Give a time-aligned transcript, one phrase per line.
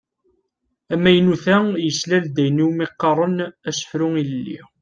[0.93, 3.37] Amaynut-a yeslal-d ayen i wumi qqaren
[3.69, 4.59] asefru ilelli.